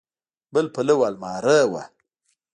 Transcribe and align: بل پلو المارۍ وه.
بل 0.53 0.65
پلو 0.73 0.97
المارۍ 1.09 1.61
وه. 1.71 1.83